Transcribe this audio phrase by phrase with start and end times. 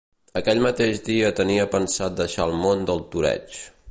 [0.39, 3.63] Aquell mateix dia tenia pensat deixar el món del toreig.